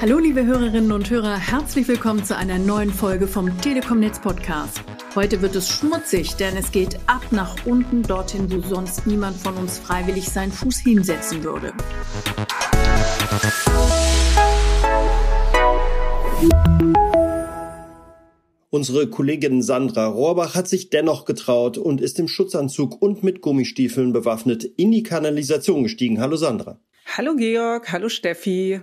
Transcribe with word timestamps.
Hallo 0.00 0.18
liebe 0.18 0.44
Hörerinnen 0.44 0.92
und 0.92 1.10
Hörer, 1.10 1.36
herzlich 1.36 1.88
willkommen 1.88 2.24
zu 2.24 2.36
einer 2.36 2.58
neuen 2.58 2.92
Folge 2.92 3.26
vom 3.26 3.60
Telekom 3.60 4.00
Netz 4.00 4.20
Podcast. 4.20 4.82
Heute 5.14 5.42
wird 5.42 5.56
es 5.56 5.68
schmutzig, 5.68 6.36
denn 6.36 6.56
es 6.56 6.70
geht 6.70 6.98
ab 7.06 7.22
nach 7.30 7.56
unten 7.64 8.02
dorthin, 8.02 8.52
wo 8.52 8.60
sonst 8.60 9.06
niemand 9.06 9.36
von 9.36 9.54
uns 9.54 9.78
freiwillig 9.78 10.28
seinen 10.28 10.52
Fuß 10.52 10.78
hinsetzen 10.78 11.42
würde. 11.42 11.72
Unsere 18.76 19.06
Kollegin 19.06 19.62
Sandra 19.62 20.06
Rohrbach 20.06 20.54
hat 20.54 20.68
sich 20.68 20.90
dennoch 20.90 21.24
getraut 21.24 21.78
und 21.78 22.02
ist 22.02 22.18
im 22.18 22.28
Schutzanzug 22.28 23.00
und 23.00 23.24
mit 23.24 23.40
Gummistiefeln 23.40 24.12
bewaffnet 24.12 24.64
in 24.64 24.90
die 24.90 25.02
Kanalisation 25.02 25.84
gestiegen. 25.84 26.20
Hallo 26.20 26.36
Sandra. 26.36 26.78
Hallo 27.06 27.36
Georg, 27.36 27.90
hallo 27.90 28.10
Steffi. 28.10 28.82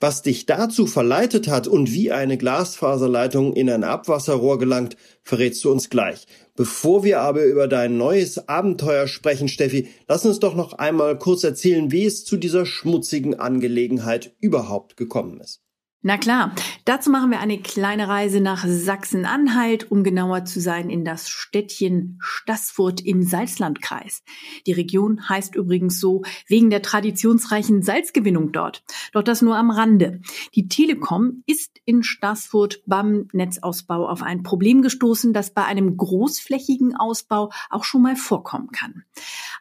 Was 0.00 0.22
dich 0.22 0.46
dazu 0.46 0.86
verleitet 0.86 1.46
hat 1.46 1.68
und 1.68 1.92
wie 1.92 2.10
eine 2.10 2.38
Glasfaserleitung 2.38 3.52
in 3.52 3.68
ein 3.68 3.84
Abwasserrohr 3.84 4.58
gelangt, 4.58 4.96
verrätst 5.22 5.62
du 5.62 5.70
uns 5.70 5.90
gleich. 5.90 6.26
Bevor 6.56 7.04
wir 7.04 7.20
aber 7.20 7.44
über 7.44 7.68
dein 7.68 7.98
neues 7.98 8.48
Abenteuer 8.48 9.06
sprechen, 9.08 9.48
Steffi, 9.48 9.88
lass 10.08 10.24
uns 10.24 10.40
doch 10.40 10.54
noch 10.54 10.72
einmal 10.72 11.18
kurz 11.18 11.44
erzählen, 11.44 11.92
wie 11.92 12.06
es 12.06 12.24
zu 12.24 12.38
dieser 12.38 12.64
schmutzigen 12.64 13.38
Angelegenheit 13.38 14.34
überhaupt 14.40 14.96
gekommen 14.96 15.38
ist. 15.38 15.63
Na 16.06 16.18
klar, 16.18 16.54
dazu 16.84 17.08
machen 17.08 17.30
wir 17.30 17.40
eine 17.40 17.58
kleine 17.58 18.08
Reise 18.08 18.42
nach 18.42 18.66
Sachsen-Anhalt, 18.68 19.90
um 19.90 20.04
genauer 20.04 20.44
zu 20.44 20.60
sein 20.60 20.90
in 20.90 21.02
das 21.02 21.30
Städtchen 21.30 22.18
Stassfurt 22.20 23.00
im 23.00 23.22
Salzlandkreis. 23.22 24.22
Die 24.66 24.72
Region 24.72 25.26
heißt 25.30 25.54
übrigens 25.54 25.98
so 26.00 26.20
wegen 26.46 26.68
der 26.68 26.82
traditionsreichen 26.82 27.80
Salzgewinnung 27.80 28.52
dort. 28.52 28.84
Doch 29.14 29.22
das 29.22 29.40
nur 29.40 29.56
am 29.56 29.70
Rande. 29.70 30.20
Die 30.54 30.68
Telekom 30.68 31.42
ist 31.46 31.80
in 31.86 32.02
Stassfurt 32.02 32.82
beim 32.84 33.28
Netzausbau 33.32 34.06
auf 34.06 34.22
ein 34.22 34.42
Problem 34.42 34.82
gestoßen, 34.82 35.32
das 35.32 35.54
bei 35.54 35.64
einem 35.64 35.96
großflächigen 35.96 36.94
Ausbau 36.94 37.50
auch 37.70 37.84
schon 37.84 38.02
mal 38.02 38.16
vorkommen 38.16 38.68
kann. 38.72 39.04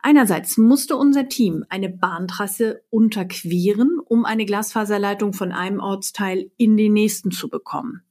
Einerseits 0.06 0.58
musste 0.58 0.98
unser 0.98 1.30
Team 1.30 1.64
eine 1.70 1.88
Bahntrasse 1.88 2.84
unterqueren, 2.90 4.00
um 4.04 4.26
eine 4.26 4.46
Glasfaserleitung 4.46 5.32
von 5.32 5.54
einem 5.54 5.80
Ortsteil 5.80 6.42
Teil 6.42 6.52
in 6.58 6.76
den 6.76 6.92
nächsten 6.92 7.32
zu 7.32 7.50
bekommen. 7.50 8.02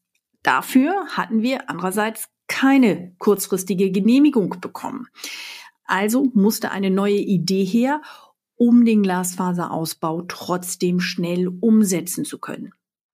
Dafür 0.43 1.07
hatten 1.11 1.43
wir 1.43 1.69
andererseits 1.69 2.29
keine 2.49 3.15
kurzfristige 3.19 3.91
Genehmigung 3.91 4.57
bekommen. 4.61 5.09
Also 5.85 6.31
musste 6.33 6.71
eine 6.71 6.91
neue 6.91 7.19
Idee 7.19 7.65
her, 7.65 8.01
um 8.57 8.87
den 8.87 9.03
Glasfaserausbau 9.03 10.23
trotzdem 10.23 10.99
schnell 10.99 11.49
umsetzen 11.61 12.25
zu 12.25 12.39
können. 12.39 12.73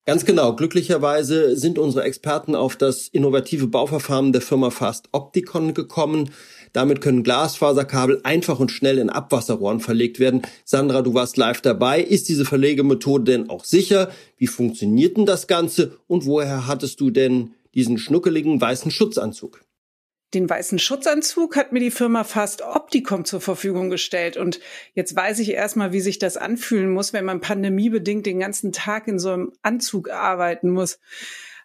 Ganz 0.09 0.25
genau. 0.25 0.55
Glücklicherweise 0.55 1.55
sind 1.55 1.77
unsere 1.77 2.03
Experten 2.03 2.55
auf 2.55 2.75
das 2.75 3.07
innovative 3.09 3.67
Bauverfahren 3.67 4.31
der 4.31 4.41
Firma 4.41 4.71
Fast 4.71 5.07
Opticon 5.11 5.75
gekommen. 5.75 6.31
Damit 6.73 7.01
können 7.01 7.23
Glasfaserkabel 7.23 8.21
einfach 8.23 8.59
und 8.59 8.71
schnell 8.71 8.97
in 8.97 9.09
Abwasserrohren 9.09 9.79
verlegt 9.79 10.19
werden. 10.19 10.41
Sandra, 10.65 11.01
du 11.01 11.13
warst 11.13 11.37
live 11.37 11.61
dabei. 11.61 12.01
Ist 12.01 12.29
diese 12.29 12.45
Verlegemethode 12.45 13.23
denn 13.23 13.49
auch 13.49 13.63
sicher? 13.63 14.11
Wie 14.37 14.47
funktioniert 14.47 15.17
denn 15.17 15.25
das 15.25 15.47
Ganze? 15.47 15.97
Und 16.07 16.25
woher 16.25 16.67
hattest 16.67 16.99
du 16.99 17.09
denn 17.09 17.53
diesen 17.73 17.97
schnuckeligen 17.97 18.59
weißen 18.59 18.91
Schutzanzug? 18.91 19.61
Den 20.35 20.47
weißen 20.47 20.77
Schutzanzug 20.77 21.55
hat 21.55 21.71
mir 21.71 21.79
die 21.79 21.89
Firma 21.89 22.23
Fast 22.23 22.61
Opticom 22.61 23.25
zur 23.25 23.41
Verfügung 23.41 23.89
gestellt. 23.89 24.37
Und 24.37 24.59
jetzt 24.93 25.15
weiß 25.15 25.39
ich 25.39 25.49
erstmal, 25.49 25.91
wie 25.91 26.01
sich 26.01 26.19
das 26.19 26.37
anfühlen 26.37 26.91
muss, 26.91 27.13
wenn 27.13 27.25
man 27.25 27.41
pandemiebedingt 27.41 28.27
den 28.27 28.39
ganzen 28.39 28.71
Tag 28.71 29.07
in 29.07 29.17
so 29.17 29.31
einem 29.31 29.53
Anzug 29.63 30.11
arbeiten 30.11 30.69
muss. 30.69 30.99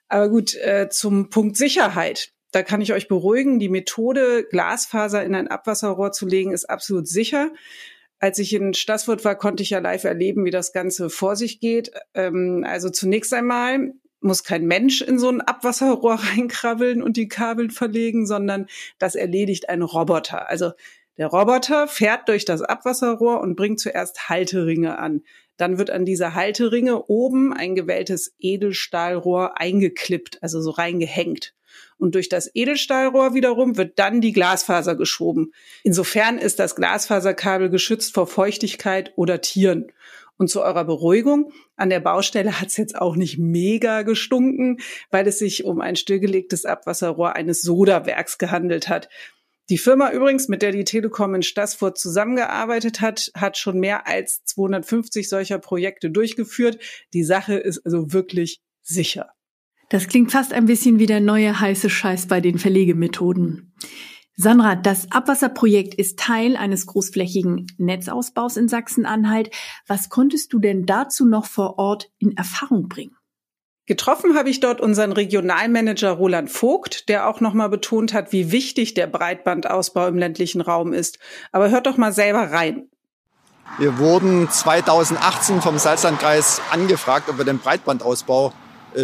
Aber 0.08 0.30
gut, 0.30 0.54
äh, 0.54 0.88
zum 0.90 1.28
Punkt 1.28 1.58
Sicherheit. 1.58 2.33
Da 2.54 2.62
kann 2.62 2.80
ich 2.80 2.92
euch 2.92 3.08
beruhigen, 3.08 3.58
die 3.58 3.68
Methode, 3.68 4.46
Glasfaser 4.48 5.24
in 5.24 5.34
ein 5.34 5.48
Abwasserrohr 5.48 6.12
zu 6.12 6.24
legen, 6.24 6.52
ist 6.52 6.70
absolut 6.70 7.08
sicher. 7.08 7.50
Als 8.20 8.38
ich 8.38 8.52
in 8.54 8.74
Stassfurt 8.74 9.24
war, 9.24 9.34
konnte 9.34 9.64
ich 9.64 9.70
ja 9.70 9.80
live 9.80 10.04
erleben, 10.04 10.44
wie 10.44 10.52
das 10.52 10.72
Ganze 10.72 11.10
vor 11.10 11.34
sich 11.34 11.58
geht. 11.58 11.90
Ähm, 12.14 12.64
also 12.64 12.90
zunächst 12.90 13.34
einmal 13.34 13.94
muss 14.20 14.44
kein 14.44 14.66
Mensch 14.66 15.02
in 15.02 15.18
so 15.18 15.30
ein 15.30 15.40
Abwasserrohr 15.40 16.14
reinkrabbeln 16.32 17.02
und 17.02 17.16
die 17.16 17.26
Kabel 17.26 17.70
verlegen, 17.70 18.24
sondern 18.24 18.68
das 19.00 19.16
erledigt 19.16 19.68
ein 19.68 19.82
Roboter. 19.82 20.48
Also 20.48 20.70
der 21.18 21.26
Roboter 21.26 21.88
fährt 21.88 22.28
durch 22.28 22.44
das 22.44 22.62
Abwasserrohr 22.62 23.40
und 23.40 23.56
bringt 23.56 23.80
zuerst 23.80 24.28
Halteringe 24.28 24.96
an. 25.00 25.24
Dann 25.56 25.76
wird 25.76 25.90
an 25.90 26.04
diese 26.04 26.34
Halteringe 26.36 27.06
oben 27.06 27.52
ein 27.52 27.74
gewelltes 27.74 28.36
Edelstahlrohr 28.38 29.60
eingeklippt, 29.60 30.38
also 30.40 30.60
so 30.60 30.70
reingehängt. 30.70 31.52
Und 31.98 32.14
durch 32.14 32.28
das 32.28 32.50
Edelstahlrohr 32.54 33.34
wiederum 33.34 33.76
wird 33.76 33.98
dann 33.98 34.20
die 34.20 34.32
Glasfaser 34.32 34.96
geschoben. 34.96 35.52
Insofern 35.82 36.38
ist 36.38 36.58
das 36.58 36.76
Glasfaserkabel 36.76 37.70
geschützt 37.70 38.14
vor 38.14 38.26
Feuchtigkeit 38.26 39.12
oder 39.16 39.40
Tieren. 39.40 39.92
Und 40.36 40.50
zu 40.50 40.62
eurer 40.62 40.84
Beruhigung, 40.84 41.52
an 41.76 41.90
der 41.90 42.00
Baustelle 42.00 42.60
hat 42.60 42.68
es 42.68 42.76
jetzt 42.76 42.96
auch 42.96 43.14
nicht 43.14 43.38
mega 43.38 44.02
gestunken, 44.02 44.78
weil 45.10 45.26
es 45.28 45.38
sich 45.38 45.64
um 45.64 45.80
ein 45.80 45.94
stillgelegtes 45.94 46.64
Abwasserrohr 46.64 47.36
eines 47.36 47.62
Sodawerks 47.62 48.38
gehandelt 48.38 48.88
hat. 48.88 49.08
Die 49.70 49.78
Firma 49.78 50.12
übrigens, 50.12 50.48
mit 50.48 50.60
der 50.60 50.72
die 50.72 50.84
Telekom 50.84 51.34
in 51.34 51.42
Stassfurt 51.42 51.96
zusammengearbeitet 51.96 53.00
hat, 53.00 53.30
hat 53.34 53.56
schon 53.56 53.78
mehr 53.78 54.06
als 54.06 54.44
250 54.44 55.28
solcher 55.28 55.58
Projekte 55.58 56.10
durchgeführt. 56.10 56.78
Die 57.14 57.24
Sache 57.24 57.54
ist 57.54 57.84
also 57.86 58.12
wirklich 58.12 58.60
sicher. 58.82 59.33
Das 59.88 60.08
klingt 60.08 60.32
fast 60.32 60.52
ein 60.52 60.66
bisschen 60.66 60.98
wie 60.98 61.06
der 61.06 61.20
neue 61.20 61.60
heiße 61.60 61.90
Scheiß 61.90 62.26
bei 62.26 62.40
den 62.40 62.58
Verlegemethoden. 62.58 63.74
Sandra, 64.36 64.74
das 64.74 65.12
Abwasserprojekt 65.12 65.94
ist 65.94 66.18
Teil 66.18 66.56
eines 66.56 66.86
großflächigen 66.86 67.68
Netzausbaus 67.78 68.56
in 68.56 68.66
Sachsen-Anhalt. 68.66 69.50
Was 69.86 70.08
konntest 70.08 70.52
du 70.52 70.58
denn 70.58 70.86
dazu 70.86 71.24
noch 71.24 71.46
vor 71.46 71.78
Ort 71.78 72.10
in 72.18 72.36
Erfahrung 72.36 72.88
bringen? 72.88 73.16
Getroffen 73.86 74.34
habe 74.34 74.48
ich 74.48 74.60
dort 74.60 74.80
unseren 74.80 75.12
Regionalmanager 75.12 76.10
Roland 76.12 76.50
Vogt, 76.50 77.08
der 77.08 77.28
auch 77.28 77.40
nochmal 77.40 77.68
betont 77.68 78.14
hat, 78.14 78.32
wie 78.32 78.50
wichtig 78.50 78.94
der 78.94 79.06
Breitbandausbau 79.06 80.08
im 80.08 80.16
ländlichen 80.16 80.62
Raum 80.62 80.92
ist. 80.92 81.18
Aber 81.52 81.70
hört 81.70 81.86
doch 81.86 81.98
mal 81.98 82.12
selber 82.12 82.50
rein. 82.50 82.88
Wir 83.78 83.98
wurden 83.98 84.48
2018 84.50 85.60
vom 85.60 85.78
Salzlandkreis 85.78 86.60
angefragt, 86.70 87.28
ob 87.28 87.38
wir 87.38 87.44
den 87.44 87.58
Breitbandausbau 87.58 88.52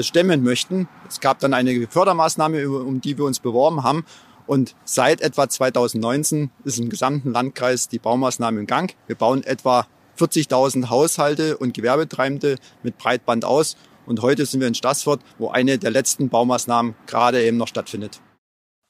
stemmen 0.03 0.43
möchten. 0.43 0.89
Es 1.09 1.21
gab 1.21 1.39
dann 1.41 1.55
eine 1.55 1.87
Fördermaßnahme, 1.87 2.69
um 2.69 3.01
die 3.01 3.19
wir 3.19 3.25
uns 3.25 3.41
beworben 3.41 3.83
haben. 3.83 4.05
Und 4.47 4.75
seit 4.85 5.21
etwa 5.21 5.49
2019 5.49 6.51
ist 6.65 6.79
im 6.79 6.89
gesamten 6.89 7.33
Landkreis 7.33 7.89
die 7.89 7.99
Baumaßnahme 7.99 8.61
in 8.61 8.67
Gang. 8.67 8.95
Wir 9.07 9.17
bauen 9.17 9.45
etwa 9.45 9.87
40.000 10.19 10.91
Haushalte 10.91 11.57
und 11.57 11.73
Gewerbetreibende 11.75 12.57
mit 12.83 12.99
Breitband 12.99 13.45
aus. 13.45 13.77
Und 14.07 14.23
heute 14.23 14.45
sind 14.47 14.61
wir 14.61 14.69
in 14.69 14.75
Stassfurt, 14.75 15.21
wo 15.39 15.51
eine 15.51 15.79
der 15.79 15.91
letzten 15.91 16.31
Baumaßnahmen 16.31 16.95
gerade 17.07 17.45
eben 17.45 17.57
noch 17.57 17.69
stattfindet. 17.69 18.21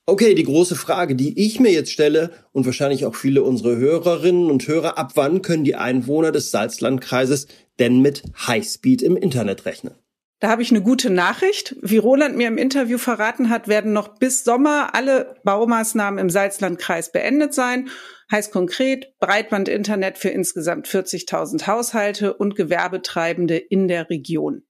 Okay, 0.07 0.35
die 0.35 0.45
große 0.45 0.77
Frage, 0.77 1.15
die 1.15 1.39
ich 1.39 1.61
mir 1.61 1.71
jetzt 1.71 1.93
stelle 1.93 2.31
und 2.53 2.67
wahrscheinlich 2.67 3.05
auch 3.05 3.15
viele 3.15 3.43
unserer 3.43 3.77
Hörerinnen 3.77 4.51
und 4.51 4.67
Hörer, 4.67 4.99
ab 4.99 5.13
wann 5.15 5.43
können 5.43 5.63
die 5.63 5.77
Einwohner 5.77 6.33
des 6.33 6.51
Salzlandkreises 6.51 7.47
denn 7.79 8.01
mit 8.01 8.23
Highspeed 8.47 9.03
im 9.03 9.17
Internet 9.17 9.67
rechnen? 9.67 9.95
Da 10.41 10.49
habe 10.49 10.63
ich 10.63 10.71
eine 10.71 10.81
gute 10.81 11.11
Nachricht. 11.11 11.77
Wie 11.83 11.99
Roland 11.99 12.35
mir 12.35 12.49
im 12.49 12.57
Interview 12.57 12.97
verraten 12.97 13.51
hat, 13.51 13.69
werden 13.69 13.93
noch 13.93 14.17
bis 14.17 14.43
Sommer 14.43 14.95
alle 14.95 15.35
Baumaßnahmen 15.45 16.19
im 16.19 16.31
Salzlandkreis 16.31 17.13
beendet 17.13 17.53
sein. 17.53 17.91
Heißt 18.33 18.51
konkret 18.51 19.19
Breitbandinternet 19.19 20.17
für 20.17 20.31
insgesamt 20.31 20.89
40.000 20.89 21.67
Haushalte 21.67 22.33
und 22.33 22.57
Gewerbetreibende 22.57 23.59
in 23.59 23.87
der 23.87 24.09
Region. 24.09 24.63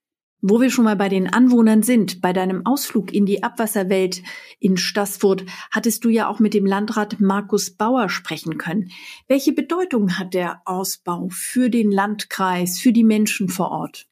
Wo 0.42 0.60
wir 0.60 0.70
schon 0.70 0.86
mal 0.86 0.96
bei 0.96 1.08
den 1.08 1.32
Anwohnern 1.32 1.84
sind, 1.84 2.20
bei 2.20 2.32
deinem 2.32 2.66
Ausflug 2.66 3.12
in 3.12 3.24
die 3.24 3.44
Abwasserwelt 3.44 4.22
in 4.58 4.76
Stassfurt, 4.76 5.44
hattest 5.70 6.04
du 6.04 6.08
ja 6.08 6.28
auch 6.28 6.40
mit 6.40 6.52
dem 6.52 6.66
Landrat 6.66 7.20
Markus 7.20 7.76
Bauer 7.76 8.08
sprechen 8.08 8.58
können. 8.58 8.90
Welche 9.28 9.52
Bedeutung 9.52 10.18
hat 10.18 10.34
der 10.34 10.62
Ausbau 10.64 11.28
für 11.30 11.70
den 11.70 11.92
Landkreis, 11.92 12.80
für 12.80 12.92
die 12.92 13.04
Menschen 13.04 13.48
vor 13.48 13.70
Ort? 13.70 14.09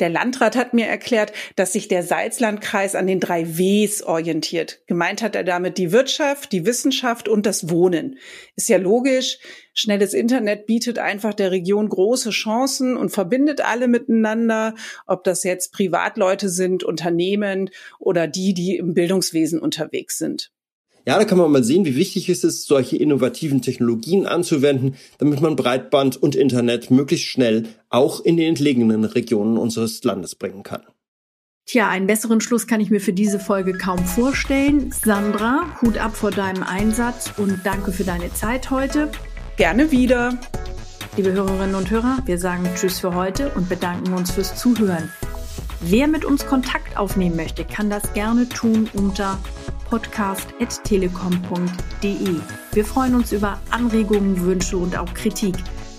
Der 0.00 0.08
Landrat 0.08 0.54
hat 0.56 0.74
mir 0.74 0.86
erklärt, 0.86 1.32
dass 1.56 1.72
sich 1.72 1.88
der 1.88 2.02
Salzlandkreis 2.02 2.94
an 2.94 3.06
den 3.06 3.20
drei 3.20 3.58
Ws 3.58 4.02
orientiert. 4.02 4.80
Gemeint 4.86 5.22
hat 5.22 5.34
er 5.34 5.44
damit 5.44 5.76
die 5.76 5.90
Wirtschaft, 5.90 6.52
die 6.52 6.66
Wissenschaft 6.66 7.28
und 7.28 7.46
das 7.46 7.68
Wohnen. 7.68 8.18
Ist 8.54 8.68
ja 8.68 8.78
logisch. 8.78 9.38
Schnelles 9.74 10.14
Internet 10.14 10.66
bietet 10.66 10.98
einfach 10.98 11.34
der 11.34 11.50
Region 11.50 11.88
große 11.88 12.30
Chancen 12.30 12.96
und 12.96 13.10
verbindet 13.10 13.60
alle 13.60 13.88
miteinander, 13.88 14.74
ob 15.06 15.24
das 15.24 15.44
jetzt 15.44 15.72
Privatleute 15.72 16.48
sind, 16.48 16.84
Unternehmen 16.84 17.70
oder 17.98 18.26
die, 18.26 18.54
die 18.54 18.76
im 18.76 18.94
Bildungswesen 18.94 19.60
unterwegs 19.60 20.18
sind. 20.18 20.52
Ja, 21.08 21.16
da 21.16 21.24
kann 21.24 21.38
man 21.38 21.50
mal 21.50 21.64
sehen, 21.64 21.86
wie 21.86 21.96
wichtig 21.96 22.28
es 22.28 22.44
ist, 22.44 22.66
solche 22.66 22.98
innovativen 22.98 23.62
Technologien 23.62 24.26
anzuwenden, 24.26 24.94
damit 25.16 25.40
man 25.40 25.56
Breitband 25.56 26.22
und 26.22 26.36
Internet 26.36 26.90
möglichst 26.90 27.24
schnell 27.24 27.66
auch 27.88 28.20
in 28.20 28.36
den 28.36 28.50
entlegenen 28.50 29.06
Regionen 29.06 29.56
unseres 29.56 30.04
Landes 30.04 30.34
bringen 30.34 30.64
kann. 30.64 30.82
Tja, 31.64 31.88
einen 31.88 32.06
besseren 32.06 32.42
Schluss 32.42 32.66
kann 32.66 32.82
ich 32.82 32.90
mir 32.90 33.00
für 33.00 33.14
diese 33.14 33.40
Folge 33.40 33.72
kaum 33.72 34.04
vorstellen. 34.04 34.92
Sandra, 34.92 35.80
Hut 35.80 35.96
ab 35.96 36.14
vor 36.14 36.30
deinem 36.30 36.62
Einsatz 36.62 37.32
und 37.38 37.58
danke 37.64 37.90
für 37.92 38.04
deine 38.04 38.30
Zeit 38.34 38.70
heute. 38.70 39.10
Gerne 39.56 39.90
wieder. 39.90 40.38
Liebe 41.16 41.32
Hörerinnen 41.32 41.74
und 41.74 41.90
Hörer, 41.90 42.18
wir 42.26 42.36
sagen 42.36 42.68
Tschüss 42.76 42.98
für 42.98 43.14
heute 43.14 43.50
und 43.54 43.70
bedanken 43.70 44.12
uns 44.12 44.32
fürs 44.32 44.56
Zuhören. 44.56 45.10
Wer 45.80 46.06
mit 46.06 46.26
uns 46.26 46.44
Kontakt 46.44 46.98
aufnehmen 46.98 47.36
möchte, 47.36 47.64
kann 47.64 47.88
das 47.88 48.12
gerne 48.12 48.46
tun 48.50 48.90
unter 48.92 49.38
podcast.telekom.de. 49.88 52.40
Wir 52.72 52.84
freuen 52.84 53.14
uns 53.14 53.32
über 53.32 53.60
Anregungen, 53.70 54.44
Wünsche 54.44 54.76
und 54.76 54.96
auch 54.96 55.12
Kritik. 55.14 55.54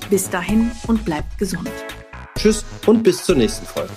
Bis 0.10 0.30
dahin 0.30 0.72
und 0.88 1.06
bleibt 1.06 1.38
gesund. 1.38 1.70
Tschüss 2.38 2.66
und 2.86 3.04
bis 3.04 3.24
zur 3.24 3.36
nächsten 3.36 3.66
Folge. 3.66 3.94